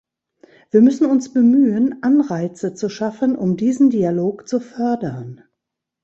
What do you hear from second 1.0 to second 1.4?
uns